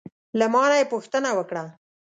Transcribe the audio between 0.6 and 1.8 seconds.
نه یې پوښتنه وکړه: